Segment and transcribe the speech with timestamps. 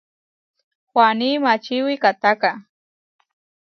[0.97, 2.51] Waní mačí wikahtáka.